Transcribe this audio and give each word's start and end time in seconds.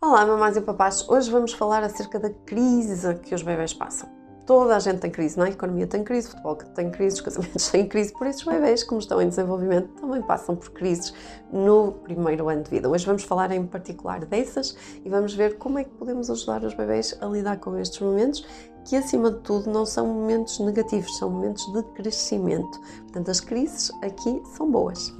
Olá, 0.00 0.24
mamães 0.24 0.56
e 0.56 0.60
papás. 0.60 1.04
Hoje 1.08 1.28
vamos 1.28 1.52
falar 1.52 1.82
acerca 1.82 2.20
da 2.20 2.30
crise 2.30 3.16
que 3.16 3.34
os 3.34 3.42
bebés 3.42 3.74
passam. 3.74 4.08
Toda 4.46 4.76
a 4.76 4.78
gente 4.78 5.00
tem 5.00 5.10
crise, 5.10 5.36
não 5.36 5.44
é? 5.44 5.48
A 5.48 5.50
economia 5.50 5.88
tem 5.88 6.04
crise, 6.04 6.28
o 6.28 6.30
futebol 6.30 6.54
tem 6.54 6.88
crise, 6.88 7.16
os 7.16 7.20
casamentos 7.20 7.66
têm 7.68 7.88
crise, 7.88 8.12
por 8.12 8.28
isso 8.28 8.48
os 8.48 8.54
bebés, 8.54 8.84
como 8.84 9.00
estão 9.00 9.20
em 9.20 9.28
desenvolvimento, 9.28 9.88
também 10.00 10.22
passam 10.22 10.54
por 10.54 10.70
crises 10.70 11.12
no 11.52 11.90
primeiro 12.04 12.48
ano 12.48 12.62
de 12.62 12.70
vida. 12.70 12.88
Hoje 12.88 13.04
vamos 13.04 13.24
falar 13.24 13.50
em 13.50 13.66
particular 13.66 14.24
dessas 14.24 14.76
e 15.04 15.08
vamos 15.08 15.34
ver 15.34 15.58
como 15.58 15.80
é 15.80 15.84
que 15.84 15.90
podemos 15.90 16.30
ajudar 16.30 16.62
os 16.62 16.74
bebés 16.74 17.18
a 17.20 17.26
lidar 17.26 17.58
com 17.58 17.76
estes 17.76 17.98
momentos 17.98 18.46
que, 18.84 18.94
acima 18.94 19.32
de 19.32 19.40
tudo, 19.40 19.68
não 19.68 19.84
são 19.84 20.06
momentos 20.06 20.60
negativos, 20.60 21.18
são 21.18 21.28
momentos 21.28 21.66
de 21.72 21.82
crescimento. 21.94 22.80
Portanto, 23.00 23.32
as 23.32 23.40
crises 23.40 23.90
aqui 24.00 24.40
são 24.56 24.70
boas. 24.70 25.12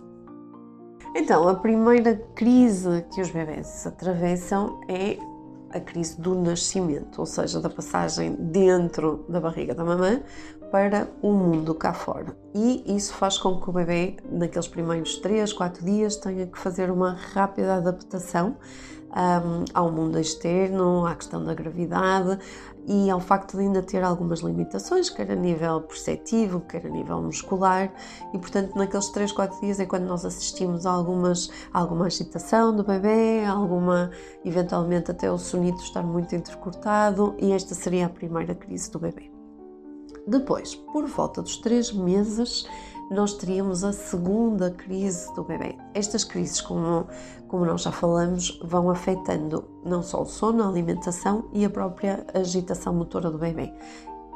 Então, 1.14 1.48
a 1.48 1.54
primeira 1.54 2.16
crise 2.34 3.04
que 3.14 3.20
os 3.20 3.30
bebés 3.30 3.86
atravessam 3.86 4.80
é 4.88 5.18
a 5.70 5.80
crise 5.80 6.20
do 6.20 6.34
nascimento, 6.34 7.18
ou 7.18 7.26
seja, 7.26 7.60
da 7.60 7.68
passagem 7.68 8.34
dentro 8.34 9.24
da 9.28 9.40
barriga 9.40 9.74
da 9.74 9.84
mamã 9.84 10.22
para 10.70 11.08
o 11.22 11.32
mundo 11.32 11.74
cá 11.74 11.92
fora. 11.92 12.36
E 12.54 12.84
isso 12.96 13.14
faz 13.14 13.38
com 13.38 13.60
que 13.60 13.68
o 13.68 13.72
bebê, 13.72 14.16
naqueles 14.30 14.68
primeiros 14.68 15.16
3, 15.16 15.52
4 15.52 15.84
dias, 15.84 16.16
tenha 16.16 16.46
que 16.46 16.58
fazer 16.58 16.90
uma 16.90 17.12
rápida 17.12 17.76
adaptação 17.76 18.56
um, 19.10 19.64
ao 19.72 19.90
mundo 19.90 20.18
externo, 20.18 21.06
à 21.06 21.14
questão 21.14 21.44
da 21.44 21.54
gravidade 21.54 22.38
e 22.86 23.10
ao 23.10 23.20
facto 23.20 23.56
de 23.56 23.64
ainda 23.64 23.82
ter 23.82 24.02
algumas 24.02 24.40
limitações, 24.40 25.10
quer 25.10 25.30
a 25.30 25.34
nível 25.34 25.82
perceptivo, 25.82 26.60
quer 26.60 26.86
a 26.86 26.88
nível 26.88 27.20
muscular, 27.20 27.92
e 28.32 28.38
portanto 28.38 28.74
naqueles 28.76 29.08
3, 29.10 29.30
4 29.30 29.60
dias 29.60 29.78
é 29.78 29.84
quando 29.84 30.04
nós 30.04 30.24
assistimos 30.24 30.86
a 30.86 30.90
algumas, 30.90 31.50
alguma 31.70 32.06
agitação 32.06 32.74
do 32.74 32.82
bebê, 32.82 33.44
alguma, 33.44 34.10
eventualmente 34.42 35.10
até 35.10 35.30
o 35.30 35.36
sonito 35.36 35.82
estar 35.82 36.02
muito 36.02 36.34
intercortado, 36.34 37.34
e 37.38 37.52
esta 37.52 37.74
seria 37.74 38.06
a 38.06 38.08
primeira 38.08 38.54
crise 38.54 38.90
do 38.90 38.98
bebê. 38.98 39.37
Depois, 40.28 40.74
por 40.74 41.06
volta 41.06 41.40
dos 41.40 41.56
3 41.56 41.90
meses, 41.92 42.68
nós 43.10 43.32
teríamos 43.32 43.82
a 43.82 43.94
segunda 43.94 44.70
crise 44.70 45.34
do 45.34 45.42
bebê. 45.42 45.74
Estas 45.94 46.22
crises, 46.22 46.60
como, 46.60 47.06
como 47.48 47.64
nós 47.64 47.80
já 47.80 47.90
falamos, 47.90 48.60
vão 48.62 48.90
afetando 48.90 49.64
não 49.82 50.02
só 50.02 50.20
o 50.20 50.26
sono, 50.26 50.62
a 50.62 50.68
alimentação 50.68 51.48
e 51.54 51.64
a 51.64 51.70
própria 51.70 52.26
agitação 52.34 52.92
motora 52.92 53.30
do 53.30 53.38
bebê. 53.38 53.72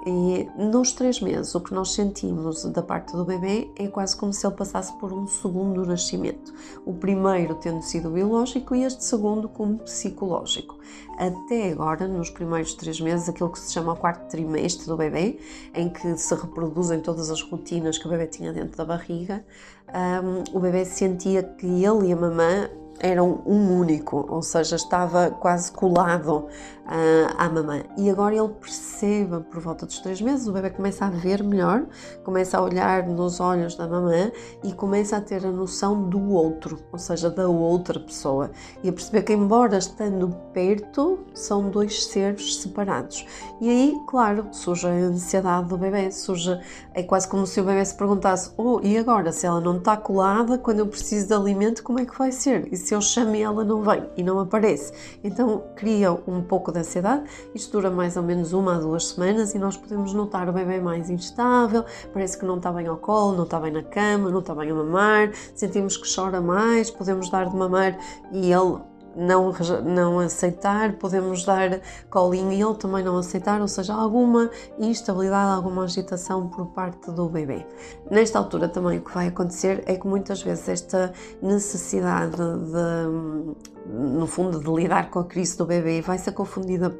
E 0.05 0.49
nos 0.57 0.93
três 0.93 1.21
meses, 1.21 1.55
o 1.55 1.61
que 1.61 1.73
nós 1.73 1.93
sentimos 1.93 2.65
da 2.65 2.83
parte 2.83 3.13
do 3.13 3.25
bebê 3.25 3.71
é 3.77 3.87
quase 3.87 4.17
como 4.17 4.33
se 4.33 4.45
ele 4.45 4.57
passasse 4.57 4.93
por 4.99 5.13
um 5.13 5.29
segundo 5.29 5.87
nascimento. 5.87 6.53
O 6.85 6.93
primeiro 6.93 7.55
tendo 7.55 7.83
sido 7.83 8.11
biológico 8.11 8.75
e 8.75 8.83
este 8.83 9.05
segundo 9.05 9.49
como 9.49 9.79
psicológico. 9.79 10.77
Até 11.17 11.71
agora, 11.71 12.09
nos 12.09 12.31
primeiros 12.31 12.75
três 12.75 13.01
meses, 13.01 13.29
aquilo 13.29 13.53
que 13.53 13.61
se 13.61 13.73
chama 13.73 13.93
o 13.93 13.97
quarto 13.97 14.29
trimestre 14.29 14.87
do 14.87 14.97
bebê, 14.97 15.39
em 15.73 15.89
que 15.89 16.17
se 16.17 16.35
reproduzem 16.35 17.01
todas 17.01 17.31
as 17.31 17.41
rotinas 17.41 17.97
que 17.97 18.07
o 18.07 18.11
bebê 18.11 18.27
tinha 18.27 18.53
dentro 18.53 18.77
da 18.77 18.85
barriga, 18.85 19.45
um, 19.89 20.57
o 20.57 20.59
bebê 20.59 20.85
sentia 20.85 21.45
que 21.45 21.67
ele 21.67 22.09
e 22.09 22.13
a 22.13 22.17
mamã 22.17 22.69
eram 23.03 23.43
um 23.45 23.79
único, 23.79 24.25
ou 24.29 24.41
seja, 24.41 24.77
estava 24.77 25.31
quase 25.31 25.73
colado 25.73 26.47
uh, 26.87 27.35
à 27.37 27.49
mamãe. 27.49 27.85
E 27.97 28.09
agora 28.09 28.35
ele 28.35 28.49
percebe, 28.49 29.41
por 29.51 29.61
volta 29.61 29.85
dos 29.85 29.99
três 29.99 30.21
meses, 30.21 30.47
o 30.47 30.53
bebê 30.53 30.71
começa 30.71 31.07
a 31.07 31.11
ver 31.11 31.43
melhor, 31.43 31.85
começa 32.25 32.59
a 32.59 32.63
olhar 32.63 33.07
nos 33.07 33.41
olhos 33.41 33.75
da 33.75 33.89
mamãe 33.89 34.33
e 34.63 34.73
começa 34.73 35.17
a 35.17 35.21
ter 35.21 35.45
a 35.45 35.51
noção 35.51 36.09
do 36.09 36.31
outro, 36.31 36.79
ou 36.93 36.99
seja, 36.99 37.29
da 37.29 37.49
outra 37.49 37.99
pessoa. 37.99 38.51
E 38.83 38.89
a 38.89 38.93
perceber 38.93 39.23
que, 39.23 39.33
embora 39.33 39.79
estando 39.79 40.29
perto, 40.53 41.19
são 41.35 41.71
dois 41.71 42.05
seres 42.07 42.63
separados. 42.63 43.27
E 43.61 43.69
aí, 43.69 43.97
claro, 44.07 44.49
surge 44.53 44.87
a 44.87 44.91
ansiedade 44.91 45.69
do 45.69 45.77
bebê, 45.77 46.11
surge, 46.13 46.59
é 46.95 47.03
quase 47.03 47.27
como 47.27 47.47
se 47.47 47.61
o 47.61 47.65
bebê 47.65 47.85
se 47.85 47.97
perguntasse: 47.97 48.53
oh, 48.57 48.81
e 48.83 48.97
agora, 48.97 49.33
se 49.33 49.47
ela 49.47 49.61
não 49.61 49.79
está 49.79 49.97
colada, 49.97 50.57
quando 50.57 50.81
eu 50.81 50.87
preciso 50.87 51.27
de 51.27 51.35
alimento, 51.35 51.83
como 51.83 51.99
é 51.99 52.05
que 52.05 52.17
vai 52.17 52.31
ser? 52.31 52.73
E 52.73 52.77
se 52.77 52.92
eu 52.95 53.01
chamo 53.01 53.35
e 53.35 53.43
ela 53.43 53.65
não 53.65 53.83
vem 53.83 54.05
e 54.17 54.23
não 54.23 54.39
aparece? 54.39 54.93
Então 55.23 55.65
cria 55.75 56.13
um 56.13 56.43
pouco 56.43 56.73
de 56.73 56.81
ansiedade. 56.81 57.25
Isto 57.55 57.73
dura 57.73 57.91
mais 57.91 58.17
ou 58.17 58.23
menos 58.23 58.53
uma 58.53 58.77
a 58.77 58.79
duas 58.79 59.09
semanas 59.09 59.55
e 59.55 59.59
nós 59.59 59.77
podemos 59.77 60.13
notar 60.13 60.49
o 60.49 60.53
bebê 60.53 60.81
mais 60.81 61.11
instável, 61.11 61.85
parece 62.13 62.39
que 62.39 62.45
não 62.45 62.57
está 62.57 62.73
bem 62.73 62.87
ao 62.87 62.97
colo, 62.97 63.37
não 63.37 63.45
está 63.45 63.59
bem 63.59 63.73
na 63.73 63.83
cama, 63.83 64.31
não 64.31 64.41
está 64.41 64.55
bem 64.55 64.71
a 64.71 64.75
mamar, 64.75 65.33
sentimos 65.55 65.97
que 65.97 66.13
chora 66.13 66.41
mais, 66.41 66.91
podemos 66.91 67.31
dar 67.31 67.49
de 67.49 67.57
mamar 67.57 67.99
e 68.31 68.53
ele 68.53 68.92
não, 69.17 69.53
não 69.85 70.19
aceitar, 70.19 70.95
podemos 70.95 71.45
dar 71.45 71.81
colinho 72.11 72.53
e 72.53 72.61
ele 72.61 72.75
também 72.75 73.05
não 73.05 73.17
aceitar, 73.19 73.61
ou 73.61 73.69
seja, 73.69 73.95
alguma 73.95 74.51
instabilidade, 74.79 75.57
alguma 75.57 75.85
agitação 75.85 76.49
por 76.49 76.67
parte 76.67 77.11
do 77.11 77.29
bebê. 77.29 77.67
Nesta 78.11 78.39
altura 78.39 78.69
também 78.69 78.99
o 78.99 79.03
que 79.03 79.13
vai 79.13 79.29
acontecer 79.29 79.83
é 79.87 79.97
que 79.97 80.07
muitas 80.07 80.43
vezes 80.43 80.69
esta 80.69 81.13
necessidade 81.41 82.37
de, 82.37 83.91
no 83.91 84.27
fundo, 84.27 84.61
de 84.61 84.71
lidar 84.71 85.11
com 85.11 85.19
a 85.19 85.25
crise 85.25 85.57
do 85.57 85.67
bebê 85.67 86.01
vai 86.01 86.19
ser 86.19 86.33
confundida 86.33 86.91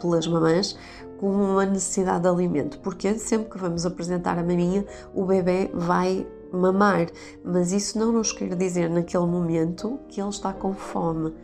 pelas 0.00 0.26
mamães 0.26 0.76
com 1.18 1.30
uma 1.30 1.66
necessidade 1.66 2.22
de 2.22 2.28
alimento, 2.28 2.78
porque 2.80 3.18
sempre 3.18 3.50
que 3.50 3.58
vamos 3.58 3.84
apresentar 3.84 4.38
a 4.38 4.42
maminha, 4.42 4.86
o 5.14 5.26
bebê 5.26 5.70
vai 5.74 6.26
mamar, 6.52 7.08
mas 7.44 7.72
isso 7.72 7.98
não 7.98 8.12
nos 8.12 8.32
quer 8.32 8.54
dizer 8.54 8.88
naquele 8.88 9.26
momento 9.26 9.98
que 10.08 10.20
ele 10.20 10.30
está 10.30 10.52
com 10.52 10.72
fome 10.72 11.34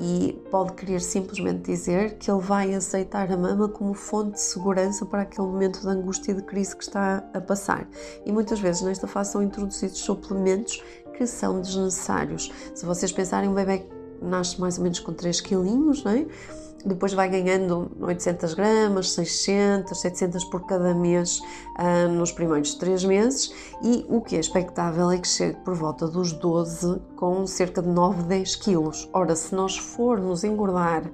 e 0.00 0.40
pode 0.50 0.74
querer 0.74 1.00
simplesmente 1.00 1.62
dizer 1.62 2.18
que 2.18 2.30
ele 2.30 2.40
vai 2.40 2.72
aceitar 2.74 3.30
a 3.32 3.36
mama 3.36 3.68
como 3.68 3.94
fonte 3.94 4.34
de 4.34 4.40
segurança 4.40 5.04
para 5.04 5.22
aquele 5.22 5.46
momento 5.46 5.80
de 5.80 5.88
angústia 5.88 6.32
e 6.32 6.34
de 6.34 6.42
crise 6.42 6.76
que 6.76 6.84
está 6.84 7.24
a 7.34 7.40
passar. 7.40 7.88
E 8.24 8.30
muitas 8.30 8.60
vezes 8.60 8.82
nesta 8.82 9.06
fase 9.06 9.32
são 9.32 9.42
introduzidos 9.42 9.98
suplementos 9.98 10.82
que 11.16 11.26
são 11.26 11.60
desnecessários. 11.60 12.52
Se 12.74 12.86
vocês 12.86 13.10
pensarem, 13.10 13.48
um 13.48 13.54
bebê 13.54 13.84
nasce 14.20 14.60
mais 14.60 14.78
ou 14.78 14.84
menos 14.84 15.00
com 15.00 15.12
3 15.12 15.40
quilinhos, 15.40 16.04
não 16.04 16.12
é? 16.12 16.26
depois 16.84 17.12
vai 17.12 17.28
ganhando 17.28 17.90
800 18.00 18.54
gramas, 18.54 19.10
600, 19.12 19.98
700 20.00 20.44
por 20.44 20.66
cada 20.66 20.94
mês 20.94 21.40
uh, 21.78 22.08
nos 22.08 22.32
primeiros 22.32 22.74
3 22.74 23.04
meses 23.04 23.52
e 23.82 24.04
o 24.08 24.20
que 24.20 24.36
é 24.36 24.40
expectável 24.40 25.10
é 25.10 25.18
que 25.18 25.28
chegue 25.28 25.58
por 25.64 25.74
volta 25.74 26.06
dos 26.06 26.32
12 26.32 27.00
com 27.16 27.46
cerca 27.46 27.82
de 27.82 27.88
9, 27.88 28.22
10 28.24 28.56
quilos. 28.56 29.08
Ora, 29.12 29.34
se 29.34 29.54
nós 29.54 29.76
formos 29.76 30.44
engordar 30.44 31.10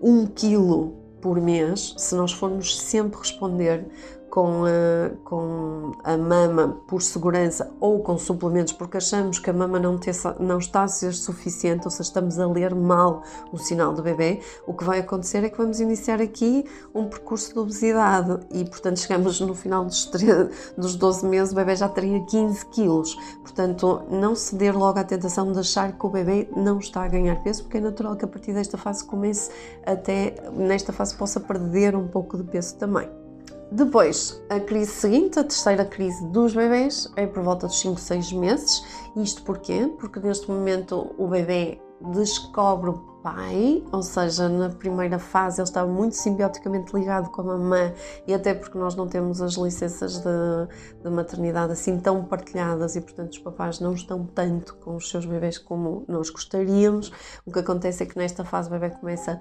1 0.00 0.26
quilo 0.26 0.96
por 1.20 1.40
mês, 1.40 1.94
se 1.98 2.14
nós 2.14 2.32
formos 2.32 2.78
sempre 2.78 3.18
responder 3.18 3.88
com 4.30 4.64
a, 4.64 5.10
com 5.24 5.92
a 6.04 6.16
mama 6.16 6.80
por 6.86 7.02
segurança 7.02 7.72
ou 7.80 8.02
com 8.02 8.18
suplementos 8.18 8.72
porque 8.72 8.96
achamos 8.96 9.38
que 9.38 9.50
a 9.50 9.52
mama 9.52 9.78
não, 9.78 9.98
não 10.38 10.58
está 10.58 10.82
a 10.82 10.88
ser 10.88 11.12
suficiente, 11.12 11.84
ou 11.84 11.90
seja, 11.90 12.02
estamos 12.04 12.38
a 12.38 12.46
ler 12.46 12.74
mal 12.74 13.22
o 13.52 13.58
sinal 13.58 13.92
do 13.92 14.02
bebê, 14.02 14.40
o 14.66 14.74
que 14.74 14.84
vai 14.84 15.00
acontecer 15.00 15.44
é 15.44 15.48
que 15.48 15.58
vamos 15.58 15.80
iniciar 15.80 16.20
aqui 16.20 16.64
um 16.94 17.06
percurso 17.06 17.52
de 17.52 17.58
obesidade 17.58 18.38
e, 18.52 18.64
portanto, 18.64 19.00
chegamos 19.00 19.40
no 19.40 19.54
final 19.54 19.84
dos, 19.84 20.06
13, 20.06 20.50
dos 20.76 20.94
12 20.96 21.26
meses, 21.26 21.52
o 21.52 21.56
bebê 21.56 21.76
já 21.76 21.88
teria 21.88 22.20
15 22.24 22.66
quilos. 22.66 23.14
Portanto, 23.40 24.02
não 24.10 24.34
ceder 24.34 24.76
logo 24.76 24.98
à 24.98 25.04
tentação 25.04 25.52
de 25.52 25.58
achar 25.58 25.92
que 25.92 26.06
o 26.06 26.08
bebê 26.08 26.48
não 26.56 26.78
está 26.78 27.04
a 27.04 27.08
ganhar 27.08 27.42
peso, 27.42 27.64
porque 27.64 27.78
é 27.78 27.80
natural 27.80 28.16
que 28.16 28.24
a 28.24 28.28
partir 28.28 28.52
desta 28.52 28.76
fase 28.76 29.04
comece 29.04 29.50
até, 29.86 30.34
nesta 30.52 30.92
fase, 30.92 31.16
possa 31.16 31.40
perder 31.40 31.96
um 31.96 32.08
pouco 32.08 32.36
de 32.36 32.44
peso 32.44 32.76
também. 32.76 33.27
Depois, 33.70 34.42
a 34.48 34.58
crise 34.58 34.92
seguinte, 34.92 35.38
a 35.38 35.44
terceira 35.44 35.84
crise 35.84 36.26
dos 36.28 36.54
bebês, 36.54 37.12
é 37.16 37.26
por 37.26 37.42
volta 37.42 37.66
dos 37.66 37.78
5, 37.80 38.00
6 38.00 38.32
meses. 38.32 38.82
Isto 39.14 39.42
porquê? 39.42 39.92
Porque 39.98 40.18
neste 40.20 40.50
momento 40.50 41.14
o 41.18 41.28
bebê 41.28 41.78
descobre 42.12 42.94
pai, 43.34 43.82
ou 43.92 44.02
seja, 44.02 44.48
na 44.48 44.70
primeira 44.70 45.18
fase 45.18 45.60
ele 45.60 45.68
estava 45.68 45.90
muito 45.90 46.16
simbioticamente 46.16 46.96
ligado 46.96 47.30
com 47.30 47.42
a 47.42 47.44
mamã 47.44 47.92
e 48.26 48.32
até 48.32 48.54
porque 48.54 48.78
nós 48.78 48.94
não 48.94 49.06
temos 49.06 49.42
as 49.42 49.54
licenças 49.54 50.18
de, 50.18 51.02
de, 51.02 51.10
maternidade 51.10 51.72
assim 51.72 51.98
tão 51.98 52.24
partilhadas 52.24 52.96
e 52.96 53.00
portanto 53.00 53.32
os 53.32 53.38
papás 53.38 53.80
não 53.80 53.92
estão 53.92 54.24
tanto 54.24 54.74
com 54.76 54.96
os 54.96 55.10
seus 55.10 55.26
bebês 55.26 55.58
como 55.58 56.04
nós 56.08 56.30
gostaríamos. 56.30 57.12
O 57.44 57.52
que 57.52 57.58
acontece 57.58 58.02
é 58.02 58.06
que 58.06 58.16
nesta 58.16 58.44
fase 58.44 58.68
o 58.68 58.72
bebê 58.72 58.90
começa 58.90 59.38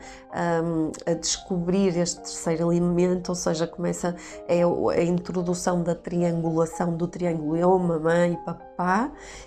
um, 0.63 0.92
a 1.10 1.13
descobrir 1.13 1.98
este 1.98 2.18
terceiro 2.18 2.69
alimento, 2.69 3.30
ou 3.30 3.36
seja, 3.36 3.66
começa 3.68 4.16
é 4.48 4.63
a 4.63 5.04
introdução 5.04 5.81
da 5.81 5.95
triangulação 5.95 6.95
do 6.95 7.07
triângulo 7.07 7.56
eu, 7.56 7.78
mamãe 7.80 8.34
e 8.34 8.38
papai 8.38 8.68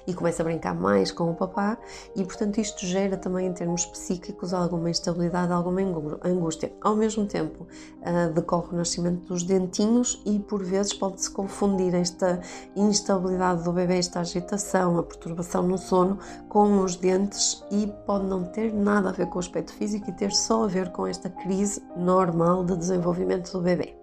e 0.07 0.15
começa 0.15 0.43
a 0.43 0.45
brincar 0.45 0.75
mais 0.75 1.13
com 1.13 1.31
o 1.31 1.35
papá 1.35 1.79
e, 2.17 2.25
portanto, 2.25 2.59
isto 2.59 2.85
gera 2.87 3.17
também 3.17 3.47
em 3.47 3.53
termos 3.53 3.85
psíquicos 3.87 4.30
alguma 4.53 4.91
instabilidade, 4.91 5.53
alguma 5.53 5.81
angústia. 6.25 6.73
Ao 6.81 6.97
mesmo 6.97 7.27
tempo, 7.27 7.67
uh, 8.01 8.33
decorre 8.33 8.69
o 8.73 8.77
nascimento 8.77 9.27
dos 9.27 9.43
dentinhos 9.43 10.21
e, 10.25 10.39
por 10.39 10.63
vezes, 10.63 10.93
pode-se 10.93 11.31
confundir 11.31 11.95
esta 11.95 12.41
instabilidade 12.75 13.65
do 13.65 13.73
bebê, 13.73 13.99
esta 13.99 14.21
agitação, 14.21 14.99
a 14.99 15.03
perturbação 15.03 15.63
no 15.63 15.79
sono 15.79 16.19
com 16.49 16.83
os 16.83 16.97
dentes 16.97 17.65
e 17.71 17.87
pode 18.07 18.27
não 18.27 18.45
ter 18.45 18.73
nada 18.73 19.11
a 19.11 19.13
ver 19.13 19.27
com 19.27 19.37
o 19.37 19.41
aspecto 19.41 19.73
físico 19.73 20.11
e 20.11 20.13
ter 20.13 20.33
só 20.33 20.65
a 20.65 20.67
ver 20.67 20.91
com 20.93 21.07
esta 21.07 21.29
crise 21.29 21.83
normal 21.97 22.65
de 22.65 22.77
desenvolvimento 22.77 23.53
do 23.53 23.61
bebê. 23.61 24.00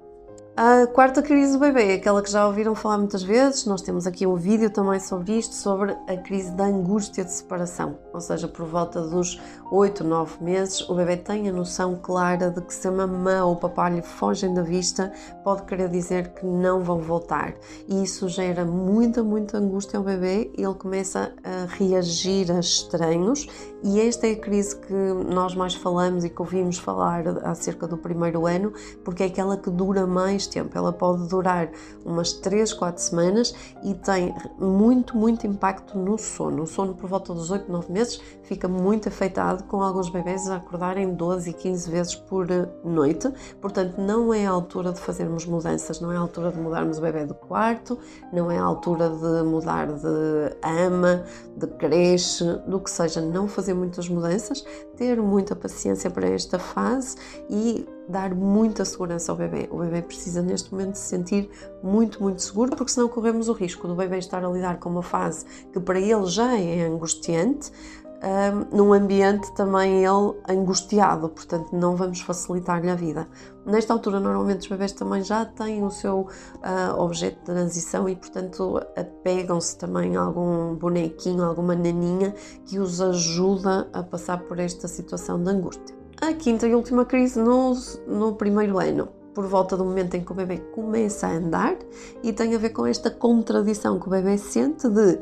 A 0.60 0.88
quarta 0.88 1.22
crise 1.22 1.54
do 1.54 1.60
bebê, 1.60 1.94
aquela 1.94 2.20
que 2.20 2.32
já 2.32 2.48
ouviram 2.48 2.74
falar 2.74 2.98
muitas 2.98 3.22
vezes, 3.22 3.68
nós 3.68 3.80
temos 3.84 4.08
aqui 4.08 4.26
um 4.26 4.34
vídeo 4.34 4.72
também 4.72 5.00
sobre 5.00 5.38
isto, 5.38 5.54
sobre 5.54 5.96
a 6.08 6.18
crise 6.18 6.50
da 6.50 6.66
angústia 6.66 7.24
de 7.24 7.32
separação. 7.32 8.00
Ou 8.12 8.20
seja, 8.20 8.48
por 8.48 8.66
volta 8.66 9.00
dos 9.04 9.40
8, 9.72 10.04
9 10.04 10.44
meses, 10.44 10.82
o 10.90 10.96
bebê 10.96 11.16
tem 11.16 11.48
a 11.48 11.54
noção 11.54 11.96
clara 12.02 12.50
de 12.50 12.60
que 12.62 12.74
se 12.74 12.88
a 12.88 12.92
mamã 12.92 13.46
ou 13.46 13.54
o 13.54 13.56
papá 13.56 13.88
lhe 13.88 14.02
fogem 14.02 14.52
da 14.52 14.64
vista, 14.64 15.14
pode 15.44 15.62
querer 15.62 15.90
dizer 15.90 16.30
que 16.30 16.44
não 16.44 16.80
vão 16.80 16.98
voltar. 16.98 17.54
E 17.88 18.02
isso 18.02 18.28
gera 18.28 18.66
muita, 18.66 19.22
muita 19.22 19.60
angústia 19.60 20.00
ao 20.00 20.04
bebê 20.04 20.52
ele 20.58 20.74
começa 20.74 21.36
a 21.44 21.68
reagir 21.76 22.52
a 22.52 22.60
estranhos. 22.60 23.48
E 23.84 24.02
esta 24.02 24.26
é 24.26 24.32
a 24.32 24.40
crise 24.40 24.76
que 24.76 24.92
nós 24.92 25.54
mais 25.54 25.76
falamos 25.76 26.26
e 26.26 26.32
que 26.32 26.42
ouvimos 26.42 26.80
falar 26.80 27.28
acerca 27.44 27.88
do 27.88 27.96
primeiro 27.96 28.48
ano, 28.48 28.74
porque 29.04 29.22
é 29.22 29.28
aquela 29.28 29.56
que 29.56 29.70
dura 29.70 30.08
mais 30.08 30.47
tempo. 30.48 30.78
Ela 30.78 30.92
pode 30.92 31.28
durar 31.28 31.70
umas 32.06 32.34
3, 32.34 32.74
4 32.74 33.02
semanas 33.02 33.54
e 33.84 33.94
tem 33.94 34.34
muito, 34.58 35.16
muito 35.18 35.46
impacto 35.46 35.98
no 35.98 36.18
sono. 36.18 36.64
O 36.64 36.68
sono 36.68 36.94
por 36.94 37.10
volta 37.10 37.34
dos 37.34 37.52
8, 37.52 37.72
9 37.72 37.92
meses 37.92 38.22
fica 38.44 38.68
muito 38.68 39.10
afetado, 39.10 39.64
com 39.66 39.82
alguns 39.82 40.10
bebês 40.10 40.50
a 40.50 40.58
acordarem 40.58 41.14
12 41.14 41.50
e 41.50 41.54
15 41.54 41.92
vezes 41.92 42.16
por 42.16 42.48
noite. 42.84 43.32
Portanto, 43.62 44.00
não 44.00 44.34
é 44.34 44.46
a 44.46 44.52
altura 44.52 44.92
de 44.92 45.00
fazermos 45.00 45.46
mudanças, 45.46 46.00
não 46.00 46.12
é 46.12 46.18
a 46.18 46.20
altura 46.20 46.52
de 46.52 46.60
mudarmos 46.60 46.98
o 46.98 47.02
bebê 47.02 47.26
do 47.26 47.34
quarto, 47.34 48.00
não 48.32 48.50
é 48.50 48.58
a 48.58 48.64
altura 48.64 49.10
de 49.10 49.44
mudar 49.44 49.88
de 49.88 50.56
ama, 50.64 51.24
de 51.56 51.68
creche, 51.68 52.44
do 52.68 52.80
que 52.80 52.90
seja, 52.90 53.22
não 53.22 53.48
fazer 53.48 53.74
muitas 53.74 54.08
mudanças, 54.08 54.64
ter 54.96 55.22
muita 55.22 55.56
paciência 55.56 56.10
para 56.10 56.28
esta 56.28 56.58
fase 56.58 57.16
e 57.50 57.88
dar 58.08 58.34
muita 58.34 58.86
segurança 58.86 59.32
ao 59.32 59.38
bebê. 59.38 59.68
O 59.72 59.80
bebê 59.80 60.02
precisa 60.02 60.42
neste 60.42 60.72
momento 60.72 60.96
se 60.96 61.08
sentir 61.08 61.50
muito, 61.84 62.22
muito 62.22 62.42
seguro, 62.42 62.76
porque 62.76 62.92
senão 62.92 63.08
corremos 63.08 63.50
o 63.50 63.54
risco 63.54 63.88
do 63.88 63.96
bebê 63.96 64.18
estar 64.18 64.44
a 64.44 64.50
lidar 64.50 64.80
com 64.80 64.90
uma 64.90 65.04
fase 65.04 65.46
que 65.72 65.80
para 65.80 66.00
ele 66.00 66.26
já 66.26 66.58
é 66.58 66.86
angustiante, 66.86 67.72
um, 68.18 68.76
num 68.76 68.94
ambiente 68.94 69.54
também 69.54 70.04
ele 70.04 70.34
angustiado, 70.50 71.30
portanto 71.30 71.72
não 71.72 71.96
vamos 71.96 72.20
facilitar-lhe 72.22 72.90
a 72.90 72.96
vida. 72.96 73.28
Nesta 73.66 73.94
altura, 73.94 74.20
normalmente 74.20 74.62
os 74.62 74.68
bebés 74.68 74.92
também 74.92 75.22
já 75.22 75.46
têm 75.46 75.84
o 75.84 75.92
seu 75.92 76.22
uh, 76.22 77.00
objeto 77.00 77.38
de 77.40 77.46
transição 77.46 78.08
e, 78.08 78.16
portanto, 78.16 78.82
apegam-se 78.96 79.78
também 79.78 80.16
a 80.16 80.22
algum 80.22 80.74
bonequinho, 80.76 81.44
alguma 81.44 81.76
naninha 81.76 82.34
que 82.66 82.80
os 82.80 83.02
ajuda 83.02 83.90
a 83.94 84.02
passar 84.02 84.40
por 84.40 84.58
esta 84.58 84.88
situação 84.88 85.44
de 85.44 85.50
angústia. 85.50 85.96
A 86.20 86.34
quinta 86.34 86.68
e 86.68 86.74
última 86.74 87.06
crise 87.06 87.40
no, 87.40 87.74
no 88.08 88.34
primeiro 88.34 88.80
ano, 88.80 89.08
por 89.36 89.46
volta 89.46 89.78
do 89.78 89.86
momento 89.86 90.16
em 90.16 90.24
que 90.24 90.32
o 90.32 90.36
bebê 90.36 90.58
começa 90.74 91.28
a 91.28 91.32
andar 91.32 91.78
e 92.24 92.34
tem 92.34 92.56
a 92.56 92.58
ver 92.58 92.72
com 92.72 92.88
esta 92.88 93.12
contradição 93.12 94.00
que 94.00 94.08
o 94.08 94.10
bebê 94.10 94.36
sente 94.36 94.90
de 94.90 95.20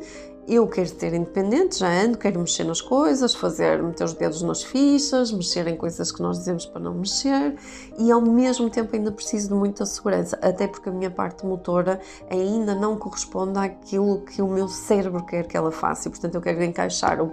eu 0.48 0.68
quero 0.68 0.92
ter 0.92 1.14
independente, 1.14 1.80
já 1.80 1.90
ando, 1.90 2.18
quero 2.18 2.40
mexer 2.40 2.64
nas 2.64 2.80
coisas, 2.80 3.34
fazer, 3.34 3.82
meter 3.82 4.04
os 4.04 4.14
dedos 4.14 4.44
nas 4.44 4.64
fichas, 4.64 5.32
mexer 5.32 5.68
em 5.68 5.76
coisas 5.76 6.12
que 6.12 6.22
nós 6.22 6.38
dizemos 6.38 6.66
para 6.68 6.82
não 6.82 6.94
mexer 6.94 7.56
e 7.98 8.12
ao 8.12 8.22
mesmo 8.22 8.70
tempo 8.70 8.96
ainda 8.96 9.12
preciso 9.12 9.50
de 9.50 9.54
muita 9.56 9.86
segurança, 9.86 10.38
até 10.42 10.68
porque 10.68 10.90
a 10.90 10.92
minha 10.92 11.10
parte 11.10 11.46
motora 11.46 12.00
ainda 12.30 12.76
não 12.76 12.96
corresponde 12.96 13.58
àquilo 13.58 14.22
que 14.22 14.42
o 14.42 14.48
meu 14.48 14.68
cérebro 14.68 15.26
quer 15.26 15.48
que 15.48 15.58
ela 15.58 15.72
faça 15.72 16.08
e 16.08 16.12
portanto 16.12 16.36
eu 16.36 16.42
quero 16.42 16.64
encaixar 16.64 17.22
o, 17.22 17.32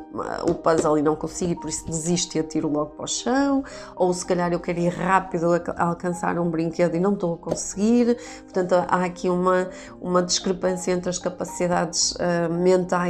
o 0.48 0.54
puzzle 0.54 0.96
e 0.96 1.02
não 1.02 1.14
consigo 1.14 1.52
e 1.52 1.56
por 1.56 1.68
isso 1.68 1.84
desisto 1.84 2.36
e 2.36 2.40
atiro 2.40 2.68
logo 2.68 2.92
para 2.92 3.04
o 3.04 3.08
chão, 3.08 3.62
ou 3.94 4.14
se 4.14 4.24
calhar 4.24 4.52
eu 4.52 4.60
quero 4.60 4.78
ir 4.78 4.88
rápido 4.88 5.52
a, 5.52 5.84
alcançar 5.84 6.38
um 6.38 6.48
brinquedo 6.48 6.94
e 6.94 7.00
não 7.00 7.12
estou 7.12 7.34
a 7.34 7.36
conseguir, 7.36 8.16
portanto 8.44 8.72
há 8.72 9.04
aqui 9.04 9.28
uma, 9.28 9.68
uma 10.00 10.22
discrepância 10.22 10.92
entre 10.92 11.10
as 11.10 11.18
capacidades 11.18 12.12
uh, 12.12 12.50
mentais 12.50 13.01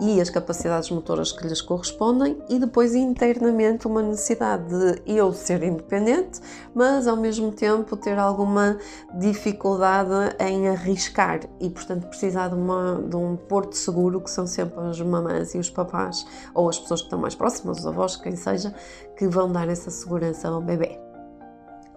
e 0.00 0.20
as 0.20 0.30
capacidades 0.30 0.90
motoras 0.90 1.32
que 1.32 1.46
lhes 1.46 1.60
correspondem, 1.60 2.36
e 2.48 2.58
depois 2.58 2.94
internamente 2.94 3.86
uma 3.86 4.02
necessidade 4.02 4.64
de 4.68 5.02
eu 5.06 5.32
ser 5.32 5.62
independente, 5.62 6.40
mas 6.74 7.06
ao 7.06 7.16
mesmo 7.16 7.52
tempo 7.52 7.96
ter 7.96 8.18
alguma 8.18 8.78
dificuldade 9.18 10.34
em 10.40 10.68
arriscar 10.68 11.40
e, 11.60 11.70
portanto, 11.70 12.06
precisar 12.06 12.48
de, 12.48 12.54
uma, 12.54 13.02
de 13.08 13.16
um 13.16 13.36
porto 13.36 13.74
seguro, 13.74 14.20
que 14.20 14.30
são 14.30 14.46
sempre 14.46 14.80
as 14.80 15.00
mamãs 15.00 15.54
e 15.54 15.58
os 15.58 15.70
papás, 15.70 16.26
ou 16.54 16.68
as 16.68 16.78
pessoas 16.78 17.00
que 17.00 17.06
estão 17.06 17.18
mais 17.18 17.34
próximas, 17.34 17.78
os 17.78 17.86
avós, 17.86 18.16
quem 18.16 18.36
seja, 18.36 18.74
que 19.16 19.28
vão 19.28 19.50
dar 19.50 19.68
essa 19.68 19.90
segurança 19.90 20.48
ao 20.48 20.60
bebê. 20.60 20.98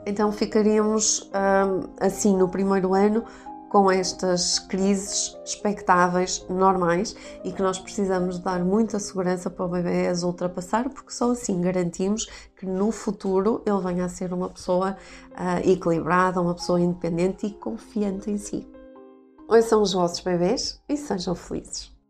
Então 0.05 0.31
ficaríamos 0.31 1.29
hum, 1.29 1.89
assim 1.99 2.35
no 2.35 2.49
primeiro 2.49 2.93
ano 2.93 3.23
com 3.71 3.89
estas 3.89 4.59
crises 4.59 5.33
expectáveis, 5.45 6.45
normais 6.49 7.15
e 7.41 7.53
que 7.53 7.61
nós 7.61 7.79
precisamos 7.79 8.37
dar 8.37 8.65
muita 8.65 8.99
segurança 8.99 9.49
para 9.49 9.65
o 9.65 9.69
bebê 9.69 10.07
as 10.07 10.23
ultrapassar, 10.23 10.89
porque 10.89 11.13
só 11.13 11.31
assim 11.31 11.61
garantimos 11.61 12.29
que 12.57 12.65
no 12.65 12.91
futuro 12.91 13.63
ele 13.65 13.79
venha 13.79 14.03
a 14.03 14.09
ser 14.09 14.33
uma 14.33 14.49
pessoa 14.49 14.97
uh, 15.31 15.69
equilibrada, 15.69 16.41
uma 16.41 16.53
pessoa 16.53 16.81
independente 16.81 17.47
e 17.47 17.51
confiante 17.51 18.29
em 18.29 18.37
si. 18.37 18.67
São 19.63 19.81
os 19.81 19.93
vossos 19.93 20.19
bebês 20.19 20.81
e 20.89 20.97
sejam 20.97 21.33
felizes. 21.33 22.00